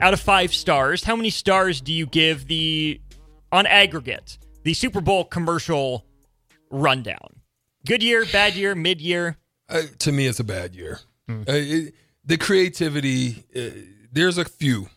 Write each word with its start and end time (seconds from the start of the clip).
out 0.00 0.12
of 0.12 0.20
five 0.20 0.54
stars, 0.54 1.04
how 1.04 1.16
many 1.16 1.30
stars 1.30 1.80
do 1.80 1.92
you 1.92 2.06
give 2.06 2.46
the, 2.46 3.00
on 3.52 3.66
aggregate, 3.66 4.38
the 4.62 4.74
Super 4.74 5.00
Bowl 5.00 5.24
commercial 5.24 6.04
rundown? 6.70 7.40
Good 7.86 8.02
year, 8.02 8.24
bad 8.26 8.54
year, 8.54 8.74
mid 8.74 9.00
year? 9.00 9.36
Uh, 9.68 9.82
to 10.00 10.12
me, 10.12 10.26
it's 10.26 10.40
a 10.40 10.44
bad 10.44 10.74
year. 10.74 11.00
Uh, 11.28 11.42
it, 11.48 11.94
the 12.24 12.36
creativity, 12.36 13.44
uh, 13.54 13.70
there's 14.12 14.38
a 14.38 14.44
few 14.44 14.88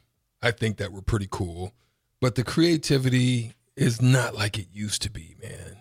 I 0.41 0.51
think 0.51 0.77
that 0.77 0.91
were 0.91 1.01
pretty 1.01 1.27
cool, 1.29 1.73
but 2.21 2.35
the 2.35 2.43
creativity 2.43 3.53
is 3.75 4.01
not 4.01 4.35
like 4.35 4.57
it 4.57 4.67
used 4.71 5.01
to 5.03 5.11
be, 5.11 5.35
man. 5.41 5.77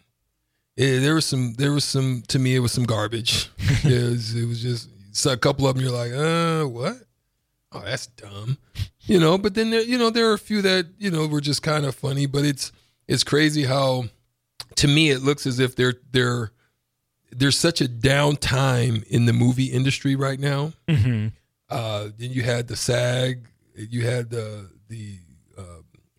It, 0.77 1.01
there 1.01 1.15
was 1.15 1.27
some, 1.27 1.55
there 1.55 1.73
was 1.73 1.85
some, 1.85 2.23
to 2.29 2.39
me, 2.39 2.57
it 2.57 2.61
was 2.61 2.73
some 2.73 2.85
garbage. 2.85 3.51
it, 3.59 4.11
was, 4.11 4.35
it 4.35 4.47
was 4.47 4.63
just 4.63 4.89
so 5.13 5.33
a 5.33 5.37
couple 5.37 5.67
of 5.67 5.75
them. 5.75 5.85
You're 5.85 5.93
like, 5.93 6.13
uh, 6.13 6.69
what? 6.69 6.97
Oh, 7.73 7.83
that's 7.85 8.07
dumb, 8.07 8.57
you 9.03 9.21
know. 9.21 9.37
But 9.39 9.55
then, 9.55 9.71
there, 9.71 9.83
you 9.83 9.99
know, 9.99 10.09
there 10.11 10.31
are 10.31 10.35
a 10.35 10.39
few 10.39 10.63
that 10.63 10.87
you 10.99 11.11
know 11.11 11.27
were 11.27 11.41
just 11.41 11.63
kind 11.63 11.85
of 11.85 11.95
funny. 11.95 12.27
But 12.27 12.45
it's 12.45 12.73
it's 13.07 13.25
crazy 13.25 13.65
how, 13.65 14.05
to 14.77 14.89
me, 14.89 15.11
it 15.11 15.21
looks 15.23 15.47
as 15.47 15.61
if 15.61 15.77
they're 15.77 15.95
they're 16.11 16.53
there's 17.31 17.59
such 17.59 17.81
a 17.83 17.85
downtime 17.87 19.05
in 19.09 19.27
the 19.27 19.33
movie 19.35 19.67
industry 19.67 20.17
right 20.17 20.41
now. 20.41 20.73
Mm-hmm. 20.89 21.29
Uh, 21.69 22.09
then 22.17 22.31
you 22.31 22.43
had 22.43 22.69
the 22.69 22.77
SAG, 22.77 23.47
you 23.75 24.07
had 24.07 24.31
the 24.31 24.71
the 24.89 25.19
uh, 25.59 25.63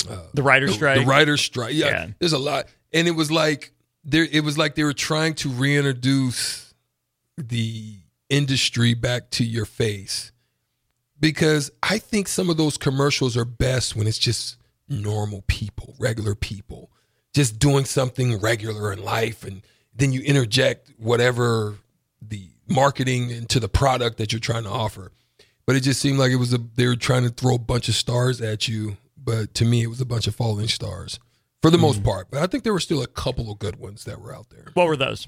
uh, 0.08 0.22
The 0.36 0.44
writer's 0.44 0.70
the, 0.70 0.76
strike. 0.76 1.00
the 1.00 1.06
writer's 1.08 1.42
strike. 1.42 1.74
Yeah, 1.74 1.88
Yeah. 1.88 2.08
there's 2.20 2.34
a 2.34 2.38
lot, 2.38 2.68
and 2.94 3.08
it 3.08 3.12
was 3.16 3.32
like 3.32 3.72
there. 4.04 4.28
It 4.32 4.44
was 4.44 4.56
like 4.56 4.76
they 4.76 4.84
were 4.84 4.94
trying 4.94 5.34
to 5.36 5.50
reintroduce 5.50 6.76
the 7.38 7.96
industry 8.30 8.94
back 8.94 9.32
to 9.32 9.44
your 9.44 9.66
face 9.66 10.32
because 11.20 11.72
I 11.84 11.98
think 11.98 12.28
some 12.28 12.50
of 12.50 12.58
those 12.58 12.78
commercials 12.78 13.36
are 13.36 13.46
best 13.46 13.96
when 13.96 14.08
it's 14.08 14.18
just 14.18 14.58
normal 14.88 15.44
people, 15.48 15.96
regular 16.00 16.36
people, 16.36 16.90
just 17.34 17.60
doing 17.60 17.86
something 17.86 18.40
regular 18.40 18.92
in 18.92 19.04
life, 19.04 19.44
and 19.44 19.62
then 19.94 20.12
you 20.14 20.22
interject 20.22 20.92
whatever 20.98 21.76
the 22.22 22.50
marketing 22.68 23.30
into 23.30 23.60
the 23.60 23.70
product 23.70 24.18
that 24.18 24.32
you're 24.32 24.40
trying 24.40 24.64
to 24.64 24.70
offer. 24.70 25.12
But 25.66 25.76
it 25.76 25.82
just 25.82 26.02
seemed 26.02 26.18
like 26.18 26.32
it 26.32 26.38
was 26.38 26.54
a 26.54 26.58
they 26.58 26.88
were 26.88 26.96
trying 26.96 27.24
to 27.24 27.30
throw 27.30 27.56
a 27.56 27.60
bunch 27.60 27.90
of 27.90 27.96
stars 27.96 28.42
at 28.42 28.68
you, 28.68 28.98
but 29.18 29.54
to 29.56 29.66
me 29.66 29.84
it 29.84 29.88
was 29.88 30.02
a 30.02 30.06
bunch 30.06 30.26
of 30.26 30.36
falling 30.36 30.68
stars 30.68 31.20
for 31.62 31.70
the 31.70 31.78
hmm. 31.78 31.84
most 31.84 32.04
part. 32.04 32.32
But 32.32 32.42
I 32.42 32.48
think 32.48 32.64
there 32.64 32.74
were 32.74 32.80
still 32.80 33.04
a 33.04 33.08
couple 33.08 33.52
of 33.52 33.60
good 33.60 33.76
ones 33.76 34.06
that 34.06 34.20
were 34.20 34.36
out 34.36 34.50
there. 34.50 34.72
What 34.74 34.88
were 34.88 34.98
those? 34.98 35.28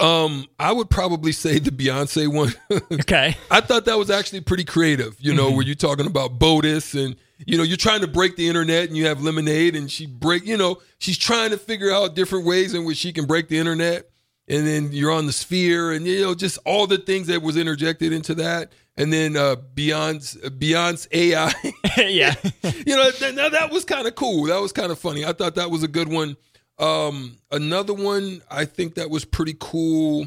Um, 0.00 0.46
I 0.58 0.72
would 0.72 0.88
probably 0.90 1.32
say 1.32 1.58
the 1.58 1.70
Beyonce 1.70 2.26
one. 2.28 2.52
Okay. 3.00 3.36
I 3.50 3.60
thought 3.60 3.84
that 3.86 3.98
was 3.98 4.10
actually 4.10 4.40
pretty 4.40 4.64
creative, 4.64 5.16
you 5.20 5.34
know, 5.34 5.50
where 5.50 5.64
you're 5.64 5.74
talking 5.74 6.06
about 6.06 6.38
BOTUS 6.38 6.94
and 7.04 7.16
you 7.46 7.56
know, 7.56 7.62
you're 7.64 7.76
trying 7.76 8.02
to 8.02 8.06
break 8.06 8.36
the 8.36 8.48
internet 8.48 8.88
and 8.88 8.96
you 8.96 9.06
have 9.06 9.22
lemonade 9.22 9.74
and 9.74 9.90
she 9.90 10.06
break, 10.06 10.44
you 10.46 10.56
know, 10.56 10.78
she's 10.98 11.16
trying 11.16 11.50
to 11.50 11.56
figure 11.56 11.90
out 11.90 12.14
different 12.14 12.44
ways 12.44 12.74
in 12.74 12.84
which 12.84 12.98
she 12.98 13.12
can 13.12 13.26
break 13.26 13.48
the 13.48 13.58
internet. 13.58 14.10
And 14.48 14.66
then 14.66 14.90
you're 14.92 15.12
on 15.12 15.26
the 15.26 15.32
sphere 15.32 15.92
and 15.92 16.06
you 16.06 16.20
know, 16.22 16.34
just 16.34 16.58
all 16.64 16.86
the 16.86 16.98
things 16.98 17.28
that 17.28 17.40
was 17.42 17.56
interjected 17.56 18.12
into 18.12 18.34
that. 18.36 18.72
And 18.96 19.12
then 19.12 19.36
uh 19.36 19.56
Beyond's 19.74 20.36
Beyond's 20.50 21.08
AI. 21.12 21.52
yeah. 21.96 22.34
you 22.86 22.96
know, 22.96 23.10
th- 23.10 23.34
now 23.34 23.48
that 23.48 23.70
was 23.70 23.84
kind 23.84 24.06
of 24.06 24.14
cool. 24.14 24.44
That 24.44 24.60
was 24.60 24.72
kind 24.72 24.90
of 24.92 24.98
funny. 24.98 25.24
I 25.24 25.32
thought 25.32 25.54
that 25.54 25.70
was 25.70 25.82
a 25.82 25.88
good 25.88 26.08
one. 26.08 26.36
Um, 26.80 27.36
another 27.50 27.92
one 27.94 28.42
I 28.50 28.64
think 28.64 28.94
that 28.94 29.10
was 29.10 29.24
pretty 29.24 29.54
cool. 29.60 30.26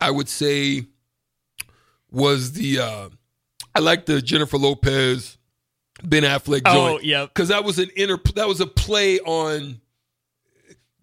I 0.00 0.10
would 0.10 0.28
say 0.28 0.82
was 2.10 2.52
the 2.52 2.80
uh, 2.80 3.08
I 3.74 3.80
like 3.80 4.06
the 4.06 4.20
Jennifer 4.20 4.58
Lopez 4.58 5.36
Ben 6.02 6.22
Affleck 6.22 6.62
Oh, 6.66 6.92
joint. 6.92 7.04
yep. 7.04 7.28
because 7.34 7.48
that 7.48 7.64
was 7.64 7.78
an 7.78 7.90
inner 7.96 8.18
that 8.34 8.48
was 8.48 8.60
a 8.60 8.66
play 8.66 9.18
on 9.20 9.80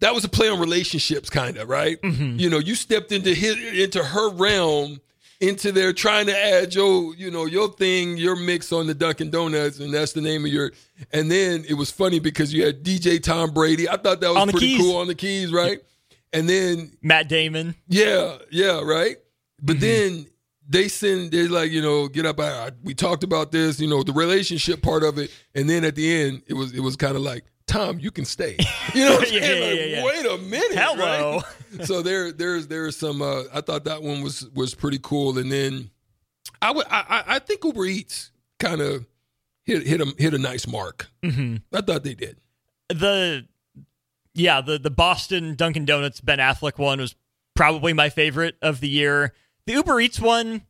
that 0.00 0.14
was 0.14 0.24
a 0.24 0.28
play 0.28 0.48
on 0.50 0.60
relationships, 0.60 1.30
kind 1.30 1.56
of 1.56 1.68
right. 1.68 2.00
Mm-hmm. 2.02 2.38
You 2.38 2.50
know, 2.50 2.58
you 2.58 2.74
stepped 2.74 3.12
into 3.12 3.32
his 3.34 3.56
into 3.56 4.04
her 4.04 4.30
realm, 4.30 5.00
into 5.40 5.72
there 5.72 5.92
trying 5.92 6.26
to 6.26 6.36
add 6.36 6.74
your 6.74 7.14
you 7.14 7.30
know 7.30 7.46
your 7.46 7.72
thing, 7.72 8.16
your 8.16 8.36
mix 8.36 8.72
on 8.72 8.86
the 8.86 8.94
Dunkin' 8.94 9.30
Donuts, 9.30 9.80
and 9.80 9.92
that's 9.92 10.12
the 10.12 10.20
name 10.20 10.44
of 10.44 10.52
your. 10.52 10.72
And 11.12 11.30
then 11.30 11.64
it 11.68 11.74
was 11.74 11.90
funny 11.90 12.18
because 12.18 12.52
you 12.52 12.64
had 12.64 12.82
DJ 12.82 13.22
Tom 13.22 13.52
Brady. 13.52 13.88
I 13.88 13.96
thought 13.96 14.20
that 14.20 14.32
was 14.32 14.50
pretty 14.50 14.76
keys. 14.76 14.80
cool 14.80 14.96
on 14.96 15.06
the 15.06 15.14
keys, 15.14 15.52
right? 15.52 15.80
And 16.32 16.48
then 16.48 16.92
Matt 17.02 17.28
Damon. 17.28 17.74
yeah, 17.88 18.38
yeah, 18.50 18.80
right. 18.82 19.16
Mm-hmm. 19.16 19.66
But 19.66 19.80
then 19.80 20.26
they 20.68 20.88
send, 20.88 21.30
they're 21.30 21.48
like, 21.48 21.70
you 21.70 21.80
know, 21.80 22.08
get 22.08 22.26
up. 22.26 22.40
I, 22.40 22.72
we 22.82 22.94
talked 22.94 23.22
about 23.22 23.52
this, 23.52 23.78
you 23.80 23.88
know, 23.88 24.02
the 24.02 24.12
relationship 24.12 24.82
part 24.82 25.02
of 25.02 25.18
it, 25.18 25.30
and 25.54 25.70
then 25.70 25.84
at 25.84 25.94
the 25.94 26.12
end, 26.12 26.42
it 26.46 26.54
was 26.54 26.72
it 26.72 26.80
was 26.80 26.96
kind 26.96 27.16
of 27.16 27.22
like, 27.22 27.44
Tom, 27.76 27.98
you 27.98 28.10
can 28.10 28.24
stay. 28.24 28.56
You 28.94 29.04
know, 29.04 29.16
what 29.16 29.28
I'm 29.28 29.34
Yeah, 29.34 29.40
saying? 29.40 29.90
yeah, 29.90 30.00
like, 30.02 30.14
yeah, 30.24 30.30
wait 30.32 30.40
a 30.40 30.42
minute, 30.42 30.78
Hello. 30.78 31.42
right? 31.76 31.84
so 31.86 32.00
there, 32.02 32.32
there's 32.32 32.66
there's 32.68 32.96
some. 32.96 33.20
Uh, 33.22 33.42
I 33.52 33.60
thought 33.60 33.84
that 33.84 34.02
one 34.02 34.22
was 34.22 34.48
was 34.54 34.74
pretty 34.74 34.98
cool, 35.02 35.36
and 35.38 35.50
then 35.52 35.90
I 36.62 36.70
would, 36.72 36.86
I, 36.90 37.04
I- 37.08 37.34
I 37.36 37.38
think 37.40 37.64
Uber 37.64 37.84
Eats 37.86 38.30
kind 38.58 38.80
of 38.80 39.04
hit 39.64 39.86
hit 39.86 40.00
a 40.00 40.06
hit 40.18 40.32
a 40.34 40.38
nice 40.38 40.66
mark. 40.66 41.08
Mm-hmm. 41.22 41.56
I 41.76 41.80
thought 41.82 42.02
they 42.04 42.14
did. 42.14 42.38
The 42.88 43.46
yeah, 44.34 44.60
the 44.60 44.78
the 44.78 44.90
Boston 44.90 45.54
Dunkin' 45.54 45.84
Donuts 45.84 46.20
Ben 46.20 46.38
Affleck 46.38 46.78
one 46.78 47.00
was 47.00 47.14
probably 47.54 47.92
my 47.92 48.08
favorite 48.08 48.56
of 48.62 48.80
the 48.80 48.88
year. 48.88 49.34
The 49.66 49.72
Uber 49.74 50.00
Eats 50.00 50.20
one 50.20 50.62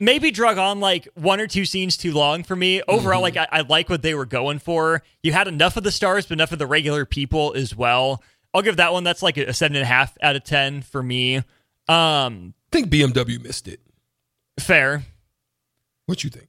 maybe 0.00 0.30
drug 0.30 0.58
on 0.58 0.80
like 0.80 1.08
one 1.14 1.40
or 1.40 1.46
two 1.46 1.64
scenes 1.64 1.96
too 1.96 2.12
long 2.12 2.42
for 2.42 2.56
me. 2.56 2.82
Overall, 2.88 3.22
like 3.22 3.36
I, 3.36 3.46
I 3.50 3.60
like 3.62 3.88
what 3.88 4.02
they 4.02 4.14
were 4.14 4.26
going 4.26 4.58
for. 4.58 5.02
You 5.22 5.32
had 5.32 5.48
enough 5.48 5.76
of 5.76 5.84
the 5.84 5.92
stars, 5.92 6.26
but 6.26 6.32
enough 6.34 6.52
of 6.52 6.58
the 6.58 6.66
regular 6.66 7.04
people 7.04 7.52
as 7.54 7.74
well. 7.76 8.22
I'll 8.52 8.62
give 8.62 8.76
that 8.76 8.92
one. 8.92 9.04
That's 9.04 9.22
like 9.22 9.36
a 9.36 9.52
seven 9.52 9.76
and 9.76 9.82
a 9.82 9.86
half 9.86 10.16
out 10.22 10.36
of 10.36 10.44
ten 10.44 10.82
for 10.82 11.02
me. 11.02 11.36
Um, 11.88 12.54
I 12.68 12.70
think 12.72 12.88
BMW 12.88 13.42
missed 13.42 13.68
it. 13.68 13.80
fair. 14.58 15.02
What 16.06 16.22
you 16.22 16.30
think? 16.30 16.48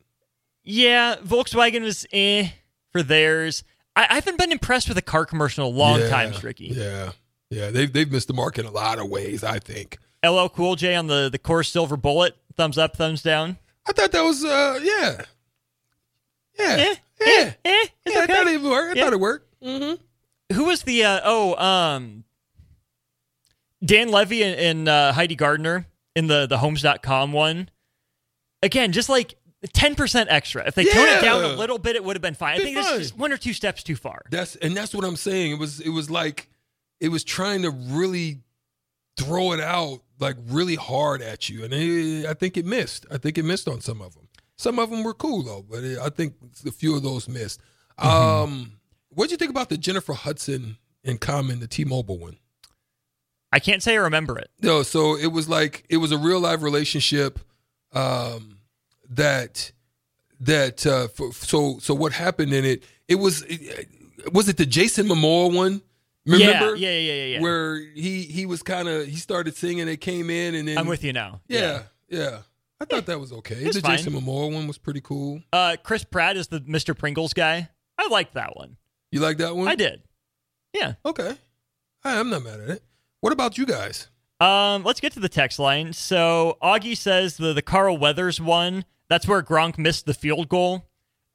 Yeah, 0.63 1.15
Volkswagen 1.17 1.81
was 1.81 2.05
eh 2.11 2.49
for 2.91 3.01
theirs. 3.03 3.63
I, 3.95 4.07
I 4.09 4.15
haven't 4.15 4.37
been 4.37 4.51
impressed 4.51 4.89
with 4.89 4.97
a 4.97 5.01
car 5.01 5.25
commercial 5.25 5.67
in 5.67 5.73
a 5.73 5.77
long 5.77 5.99
Yeah, 5.99 6.09
time, 6.09 6.31
Stricky. 6.33 6.75
Yeah, 6.75 7.11
yeah, 7.49 7.69
they've 7.71 7.91
they've 7.91 8.11
missed 8.11 8.27
the 8.27 8.33
mark 8.33 8.57
in 8.59 8.65
a 8.65 8.71
lot 8.71 8.99
of 8.99 9.09
ways. 9.09 9.43
I 9.43 9.59
think. 9.59 9.97
LL 10.27 10.47
Cool 10.49 10.75
J 10.75 10.95
on 10.95 11.07
the 11.07 11.29
the 11.29 11.39
Coors 11.39 11.67
Silver 11.69 11.97
Bullet. 11.97 12.35
Thumbs 12.57 12.77
up, 12.77 12.95
thumbs 12.95 13.21
down. 13.21 13.57
I 13.87 13.91
thought 13.91 14.11
that 14.11 14.23
was 14.23 14.43
uh 14.45 14.79
yeah, 14.81 15.21
yeah, 16.57 16.75
Eh, 16.79 16.95
yeah. 17.19 17.25
eh, 17.25 17.51
eh, 17.65 17.85
yeah, 18.07 18.19
I 18.21 18.27
thought 18.27 18.47
it 18.47 18.61
worked. 18.61 18.95
I 18.95 18.99
Yeah. 18.99 19.03
thought 19.05 19.13
it 19.13 19.19
worked. 19.19 19.55
Mm-hmm. 19.61 20.55
Who 20.55 20.63
was 20.65 20.83
the 20.83 21.03
uh, 21.03 21.19
oh 21.23 21.55
um 21.55 22.23
Dan 23.83 24.09
Levy 24.09 24.43
and, 24.43 24.59
and 24.59 24.89
uh, 24.89 25.11
Heidi 25.13 25.35
Gardner 25.35 25.85
in 26.15 26.27
the 26.27 26.45
the 26.45 26.57
Homes.com 26.57 27.31
one? 27.33 27.69
Again, 28.63 28.91
just 28.91 29.09
like 29.09 29.35
ten 29.73 29.95
percent 29.95 30.29
extra. 30.31 30.65
If 30.65 30.75
they 30.75 30.85
tone 30.85 31.07
it 31.07 31.21
down 31.21 31.43
a 31.43 31.49
little 31.49 31.77
bit, 31.77 31.95
it 31.95 32.03
would 32.03 32.15
have 32.15 32.21
been 32.21 32.35
fine. 32.35 32.55
I 32.59 32.63
think 32.63 32.75
this 32.75 32.91
is 32.91 33.13
one 33.15 33.31
or 33.31 33.37
two 33.37 33.53
steps 33.53 33.83
too 33.83 33.95
far. 33.95 34.21
That's 34.31 34.55
and 34.55 34.75
that's 34.75 34.93
what 34.95 35.03
I'm 35.05 35.17
saying. 35.17 35.51
It 35.51 35.59
was 35.59 35.79
it 35.81 35.89
was 35.89 36.09
like 36.09 36.49
it 36.99 37.09
was 37.09 37.23
trying 37.23 37.61
to 37.63 37.69
really 37.71 38.39
throw 39.25 39.53
it 39.53 39.59
out 39.59 40.01
like 40.19 40.37
really 40.47 40.75
hard 40.75 41.21
at 41.21 41.49
you, 41.49 41.63
and 41.63 41.73
it, 41.73 42.25
I 42.25 42.33
think 42.33 42.57
it 42.57 42.65
missed. 42.65 43.05
I 43.11 43.17
think 43.17 43.37
it 43.37 43.43
missed 43.43 43.67
on 43.67 43.81
some 43.81 44.01
of 44.01 44.13
them. 44.15 44.27
Some 44.57 44.79
of 44.79 44.89
them 44.89 45.03
were 45.03 45.13
cool 45.13 45.43
though, 45.43 45.65
but 45.69 45.83
I 45.83 46.09
think 46.09 46.35
a 46.65 46.71
few 46.71 46.95
of 46.95 47.03
those 47.03 47.27
missed. 47.27 47.59
Mm-hmm. 47.99 48.09
Um, 48.09 48.71
what 49.09 49.27
do 49.27 49.31
you 49.31 49.37
think 49.37 49.51
about 49.51 49.69
the 49.69 49.77
Jennifer 49.77 50.13
Hudson 50.13 50.77
and 51.03 51.19
Common, 51.19 51.59
the 51.59 51.67
T-Mobile 51.67 52.19
one? 52.19 52.37
I 53.51 53.59
can't 53.59 53.81
say 53.81 53.93
I 53.93 54.01
remember 54.01 54.37
it. 54.37 54.49
No, 54.61 54.83
so 54.83 55.17
it 55.17 55.27
was 55.27 55.47
like 55.47 55.85
it 55.89 55.97
was 55.97 56.11
a 56.11 56.17
real 56.17 56.41
life 56.41 56.61
relationship 56.61 57.39
um, 57.93 58.57
that 59.09 59.71
that 60.41 60.85
uh, 60.85 61.07
so 61.31 61.79
so 61.79 61.93
what 61.93 62.11
happened 62.11 62.53
in 62.53 62.65
it? 62.65 62.83
It 63.07 63.15
was 63.15 63.45
was 64.31 64.49
it 64.49 64.57
the 64.57 64.65
Jason 64.65 65.07
Momoa 65.07 65.53
one? 65.53 65.81
Remember? 66.25 66.75
Yeah, 66.75 66.89
yeah, 66.89 66.97
yeah, 66.97 67.13
yeah. 67.13 67.25
yeah. 67.35 67.41
Where 67.41 67.77
he 67.77 68.23
he 68.23 68.45
was 68.45 68.63
kind 68.63 68.87
of 68.87 69.07
he 69.07 69.15
started 69.17 69.55
singing. 69.55 69.87
It 69.87 70.01
came 70.01 70.29
in 70.29 70.55
and 70.55 70.67
then 70.67 70.77
I'm 70.77 70.87
with 70.87 71.03
you 71.03 71.13
now. 71.13 71.41
Yeah, 71.47 71.83
yeah. 72.09 72.39
I 72.81 72.85
thought 72.85 73.05
that 73.05 73.19
was 73.19 73.31
okay. 73.31 73.55
It's 73.55 73.75
the 73.75 73.81
fine. 73.81 73.97
Jason 73.97 74.13
Momoa 74.13 74.53
one 74.53 74.67
was 74.67 74.77
pretty 74.77 75.01
cool. 75.01 75.41
Uh, 75.53 75.77
Chris 75.81 76.03
Pratt 76.03 76.35
is 76.35 76.47
the 76.47 76.59
Mr. 76.61 76.97
Pringles 76.97 77.33
guy. 77.33 77.69
I 77.97 78.07
liked 78.07 78.33
that 78.33 78.57
one. 78.57 78.77
You 79.11 79.21
like 79.21 79.37
that 79.37 79.55
one? 79.55 79.67
I 79.67 79.75
did. 79.75 80.01
Yeah. 80.73 80.93
Okay. 81.05 81.37
I, 82.03 82.19
I'm 82.19 82.29
not 82.29 82.43
mad 82.43 82.59
at 82.59 82.69
it. 82.69 82.83
What 83.21 83.31
about 83.31 83.57
you 83.57 83.65
guys? 83.65 84.09
Um, 84.41 84.83
let's 84.83 84.99
get 84.99 85.13
to 85.13 85.19
the 85.21 85.29
text 85.29 85.57
line. 85.57 85.93
So 85.93 86.57
Augie 86.61 86.97
says 86.97 87.37
the 87.37 87.53
the 87.53 87.61
Carl 87.61 87.97
Weathers 87.97 88.41
one. 88.41 88.83
That's 89.07 89.27
where 89.27 89.41
Gronk 89.41 89.77
missed 89.77 90.05
the 90.05 90.13
field 90.13 90.49
goal. 90.49 90.85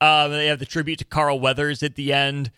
Um, 0.00 0.32
they 0.32 0.46
have 0.46 0.58
the 0.58 0.66
tribute 0.66 0.98
to 0.98 1.04
Carl 1.04 1.40
Weathers 1.40 1.82
at 1.82 1.94
the 1.94 2.12
end. 2.12 2.50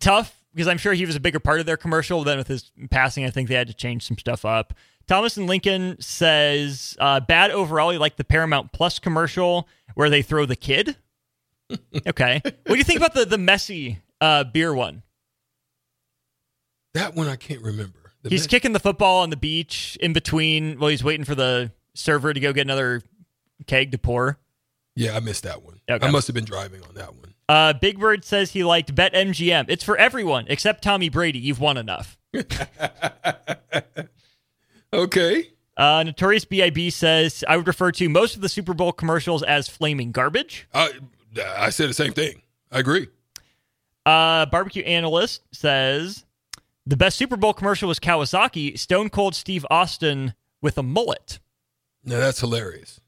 Tough 0.00 0.43
because 0.54 0.68
I'm 0.68 0.78
sure 0.78 0.92
he 0.92 1.04
was 1.04 1.16
a 1.16 1.20
bigger 1.20 1.40
part 1.40 1.60
of 1.60 1.66
their 1.66 1.76
commercial. 1.76 2.22
Then 2.24 2.38
with 2.38 2.48
his 2.48 2.70
passing, 2.90 3.24
I 3.24 3.30
think 3.30 3.48
they 3.48 3.54
had 3.54 3.66
to 3.66 3.74
change 3.74 4.06
some 4.06 4.16
stuff 4.16 4.44
up. 4.44 4.74
Thomas 5.06 5.36
and 5.36 5.46
Lincoln 5.46 6.00
says 6.00 6.96
uh, 7.00 7.20
bad 7.20 7.50
overall. 7.50 7.92
You 7.92 7.98
like 7.98 8.16
the 8.16 8.24
Paramount 8.24 8.72
Plus 8.72 8.98
commercial 8.98 9.68
where 9.94 10.08
they 10.08 10.22
throw 10.22 10.46
the 10.46 10.56
kid. 10.56 10.96
okay, 12.06 12.40
what 12.44 12.66
do 12.66 12.76
you 12.76 12.84
think 12.84 12.98
about 12.98 13.14
the 13.14 13.24
the 13.24 13.36
Messi 13.36 13.98
uh, 14.20 14.44
beer 14.44 14.72
one? 14.74 15.02
That 16.94 17.14
one 17.14 17.26
I 17.26 17.36
can't 17.36 17.62
remember. 17.62 18.12
The 18.22 18.30
he's 18.30 18.42
Met- 18.42 18.50
kicking 18.50 18.72
the 18.72 18.80
football 18.80 19.22
on 19.22 19.30
the 19.30 19.36
beach 19.36 19.98
in 20.00 20.12
between 20.12 20.78
while 20.78 20.90
he's 20.90 21.02
waiting 21.02 21.24
for 21.24 21.34
the 21.34 21.72
server 21.94 22.32
to 22.32 22.40
go 22.40 22.52
get 22.52 22.62
another 22.62 23.02
keg 23.66 23.92
to 23.92 23.98
pour. 23.98 24.38
Yeah, 24.96 25.16
I 25.16 25.20
missed 25.20 25.42
that 25.44 25.62
one. 25.62 25.80
Okay. 25.90 26.06
I 26.06 26.10
must 26.10 26.26
have 26.28 26.34
been 26.34 26.44
driving 26.44 26.82
on 26.82 26.94
that 26.94 27.14
one. 27.14 27.34
Uh, 27.48 27.72
Big 27.74 27.98
Bird 27.98 28.24
says 28.24 28.52
he 28.52 28.64
liked 28.64 28.94
Bet 28.94 29.12
MGM. 29.12 29.66
It's 29.68 29.84
for 29.84 29.96
everyone 29.96 30.46
except 30.48 30.82
Tommy 30.82 31.08
Brady. 31.08 31.38
You've 31.38 31.60
won 31.60 31.76
enough. 31.76 32.16
Okay. 34.94 35.48
Uh, 35.76 36.04
Notorious 36.04 36.44
BIB 36.44 36.92
says 36.92 37.42
I 37.48 37.56
would 37.56 37.66
refer 37.66 37.90
to 37.92 38.08
most 38.08 38.36
of 38.36 38.42
the 38.42 38.48
Super 38.48 38.74
Bowl 38.74 38.92
commercials 38.92 39.42
as 39.42 39.68
flaming 39.68 40.12
garbage. 40.12 40.68
I 40.72 40.92
I 41.58 41.70
said 41.70 41.90
the 41.90 41.94
same 41.94 42.12
thing. 42.12 42.42
I 42.70 42.78
agree. 42.78 43.08
Uh, 44.06 44.46
Barbecue 44.46 44.84
Analyst 44.84 45.42
says 45.50 46.24
the 46.86 46.96
best 46.96 47.16
Super 47.16 47.36
Bowl 47.36 47.52
commercial 47.52 47.88
was 47.88 47.98
Kawasaki, 47.98 48.78
Stone 48.78 49.10
Cold 49.10 49.34
Steve 49.34 49.66
Austin 49.68 50.34
with 50.62 50.78
a 50.78 50.82
mullet. 50.84 51.40
Now 52.04 52.18
that's 52.18 52.38
hilarious. 52.38 53.00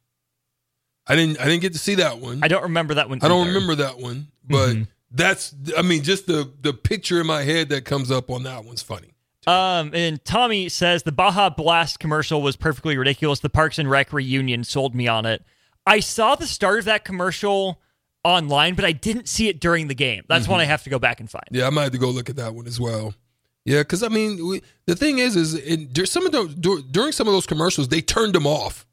I 1.07 1.15
didn't 1.17 1.41
I 1.41 1.45
didn't 1.45 1.63
get 1.63 1.73
to 1.75 1.79
see 1.79 1.97
that 1.97 2.19
one. 2.19 2.41
I 2.43 2.49
don't 2.49 2.65
remember 2.65 2.95
that 2.95 3.09
one. 3.09 3.21
I 3.23 3.29
don't 3.29 3.47
either. 3.47 3.55
remember 3.55 3.75
that 3.77 3.99
one, 3.99 4.29
but 4.45 4.69
Mm-hmm. 4.71 4.83
that's 5.13 5.55
I 5.77 5.83
mean 5.83 6.03
just 6.03 6.27
the 6.27 6.51
the 6.61 6.73
picture 6.73 7.21
in 7.21 7.27
my 7.27 7.43
head 7.43 7.69
that 7.69 7.85
comes 7.85 8.11
up 8.11 8.31
on 8.31 8.43
that 8.45 8.65
one's 8.65 8.83
funny. 8.83 9.13
Um, 9.47 9.93
and 9.95 10.25
Tommy 10.25 10.69
says 10.69 11.05
the 11.05 11.13
Baja 11.13 11.51
Blast 11.51 12.01
commercial 12.01 12.43
was 12.43 12.57
perfectly 12.57 12.97
ridiculous. 12.97 13.39
The 13.39 13.49
Parks 13.49 13.79
and 13.79 13.89
Rec 13.89 14.13
reunion 14.13 14.65
sold 14.65 14.95
me 14.95 15.07
on 15.07 15.25
it. 15.25 15.45
I 15.87 16.01
saw 16.01 16.35
the 16.35 16.49
start 16.49 16.81
of 16.81 16.85
that 16.87 17.05
commercial 17.05 17.81
online, 18.25 18.75
but 18.75 18.85
I 18.85 18.91
didn't 18.91 19.29
see 19.29 19.49
it 19.49 19.61
during 19.61 19.87
the 19.87 19.95
game. 19.95 20.25
That's 20.29 20.49
one 20.49 20.59
I 20.59 20.65
have 20.65 20.83
to 20.83 20.91
go 20.91 20.99
back 20.99 21.21
and 21.21 21.31
find. 21.31 21.45
Yeah, 21.53 21.69
I 21.69 21.71
might 21.71 21.85
have 21.85 21.93
to 21.93 21.99
go 21.99 22.11
look 22.11 22.29
at 22.29 22.35
that 22.37 22.55
one 22.57 22.67
as 22.67 22.81
well. 22.81 23.15
Yeah, 23.65 23.81
because 23.83 24.03
I 24.03 24.09
mean, 24.09 24.45
we, 24.47 24.63
the 24.87 24.97
thing 24.97 25.19
is, 25.19 25.37
is 25.37 25.55
in, 25.55 25.93
some 26.07 26.27
of 26.27 26.33
those 26.33 26.55
during 26.55 27.13
some 27.13 27.27
of 27.29 27.33
those 27.33 27.47
commercials, 27.47 27.89
they 27.89 28.01
turned 28.01 28.35
them 28.35 28.47
off 28.47 28.86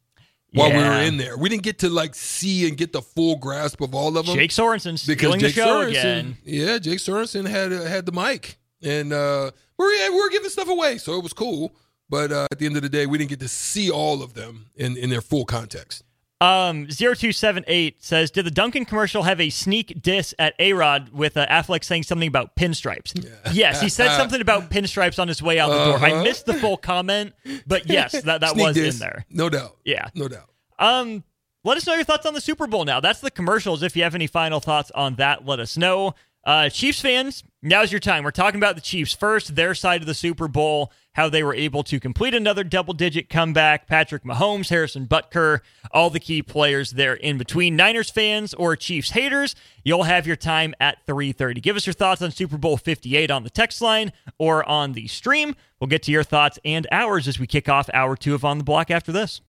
while 0.53 0.69
we 0.71 0.77
were 0.77 1.01
in 1.01 1.17
there. 1.17 1.37
We 1.37 1.49
didn't 1.49 1.63
get 1.63 1.79
to 1.79 1.89
like 1.89 2.15
see 2.15 2.67
and 2.67 2.77
get 2.77 2.93
the 2.93 3.01
full 3.01 3.37
grasp 3.37 3.81
of 3.81 3.93
all 3.93 4.17
of 4.17 4.25
them. 4.25 4.35
Jake 4.35 4.51
Sorensen 4.51 4.97
stealing 4.97 5.39
Jake 5.39 5.55
the 5.55 5.61
show 5.61 5.83
Sorensen, 5.85 5.89
again. 5.89 6.37
yeah, 6.43 6.77
Jake 6.79 6.99
Sorensen 6.99 7.47
had 7.47 7.73
uh, 7.73 7.83
had 7.83 8.05
the 8.05 8.11
mic, 8.11 8.57
and 8.81 9.11
uh, 9.11 9.51
we 9.77 9.85
were 9.85 10.11
we 10.11 10.21
were 10.21 10.29
giving 10.29 10.49
stuff 10.49 10.69
away, 10.69 10.97
so 10.97 11.17
it 11.17 11.23
was 11.23 11.33
cool. 11.33 11.75
But 12.09 12.31
uh, 12.31 12.47
at 12.51 12.59
the 12.59 12.65
end 12.65 12.75
of 12.75 12.83
the 12.83 12.89
day, 12.89 13.05
we 13.05 13.17
didn't 13.17 13.31
get 13.31 13.39
to 13.39 13.47
see 13.47 13.89
all 13.89 14.21
of 14.21 14.33
them 14.33 14.67
in 14.75 14.97
in 14.97 15.09
their 15.09 15.21
full 15.21 15.45
context. 15.45 16.03
Um, 16.43 16.87
0278 16.87 18.03
says, 18.03 18.31
Did 18.31 18.45
the 18.45 18.51
Dunkin' 18.51 18.85
commercial 18.85 19.23
have 19.23 19.39
a 19.39 19.49
sneak 19.49 20.01
diss 20.01 20.33
at 20.37 20.53
A 20.59 20.73
Rod 20.73 21.09
with 21.09 21.37
uh, 21.37 21.45
Affleck 21.47 21.83
saying 21.83 22.03
something 22.03 22.27
about 22.27 22.55
pinstripes? 22.55 23.13
Yes, 23.53 23.79
he 23.81 23.89
said 23.89 24.15
something 24.17 24.41
about 24.41 24.69
pinstripes 24.69 25.19
on 25.19 25.27
his 25.27 25.41
way 25.41 25.59
out 25.59 25.69
the 25.69 25.85
door. 25.85 25.97
I 25.99 26.11
Uh-huh. 26.11 26.23
missed 26.23 26.45
the 26.45 26.53
full 26.55 26.77
comment, 26.77 27.33
but 27.65 27.87
yes, 27.89 28.11
that, 28.23 28.41
that 28.41 28.55
was 28.55 28.75
diss, 28.75 28.95
in 28.95 28.99
there. 28.99 29.25
no 29.29 29.49
doubt. 29.49 29.77
Yeah. 29.85 30.07
no 30.15 30.27
doubt. 30.27 30.49
Um, 30.79 31.23
let 31.63 31.77
us 31.77 31.87
know 31.87 31.93
your 31.93 32.03
thoughts 32.03 32.25
on 32.25 32.33
the 32.33 32.41
Super 32.41 32.67
Bowl 32.67 32.83
now. 32.83 32.99
That's 32.99 33.21
the 33.21 33.31
commercials. 33.31 33.81
If 33.83 33.95
you 33.95 34.03
have 34.03 34.15
any 34.15 34.27
final 34.27 34.59
thoughts 34.59 34.91
on 34.91 35.15
that, 35.15 35.45
let 35.45 35.59
us 35.61 35.77
know. 35.77 36.13
Uh, 36.45 36.67
Chiefs 36.67 36.99
fans, 36.99 37.43
now's 37.61 37.91
your 37.91 38.01
time. 38.01 38.25
We're 38.25 38.31
talking 38.31 38.59
about 38.59 38.75
the 38.75 38.81
Chiefs 38.81 39.13
first, 39.13 39.55
their 39.55 39.73
side 39.73 40.01
of 40.01 40.07
the 40.07 40.13
Super 40.13 40.49
Bowl, 40.49 40.91
how 41.13 41.29
they 41.29 41.41
were 41.41 41.53
able 41.53 41.83
to 41.83 42.01
complete 42.01 42.33
another 42.33 42.65
double 42.65 42.93
digit 42.93 43.29
comeback. 43.29 43.87
Patrick 43.87 44.23
Mahomes, 44.25 44.67
Harrison 44.67 45.07
Butker, 45.07 45.59
all 45.91 46.09
the 46.09 46.19
key 46.19 46.41
players 46.41 46.91
there 46.91 47.13
in 47.13 47.37
between. 47.37 47.77
Niners 47.77 48.09
fans 48.09 48.53
or 48.55 48.75
Chiefs 48.75 49.11
haters, 49.11 49.55
you'll 49.85 50.03
have 50.03 50.27
your 50.27 50.35
time 50.35 50.75
at 50.81 50.97
3:30. 51.07 51.61
Give 51.61 51.77
us 51.77 51.87
your 51.87 51.93
thoughts 51.93 52.21
on 52.21 52.31
Super 52.31 52.57
Bowl 52.57 52.75
58 52.75 53.31
on 53.31 53.43
the 53.43 53.49
text 53.49 53.81
line 53.81 54.11
or 54.37 54.67
on 54.67 54.91
the 54.91 55.07
stream. 55.07 55.55
We'll 55.79 55.87
get 55.87 56.03
to 56.03 56.11
your 56.11 56.23
thoughts 56.23 56.59
and 56.65 56.87
ours 56.91 57.27
as 57.29 57.39
we 57.39 57.47
kick 57.47 57.69
off 57.69 57.89
hour 57.93 58.17
two 58.17 58.35
of 58.35 58.43
On 58.43 58.57
the 58.57 58.63
Block 58.65 58.91
after 58.91 59.13
this. 59.13 59.39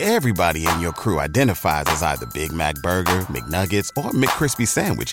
Everybody 0.00 0.66
in 0.66 0.80
your 0.80 0.92
crew 0.92 1.18
identifies 1.20 1.84
as 1.88 2.02
either 2.02 2.26
Big 2.26 2.52
Mac 2.52 2.76
Burger, 2.82 3.20
McNuggets, 3.22 3.90
or 3.96 4.10
McCrispy 4.12 4.66
Sandwich. 4.66 5.12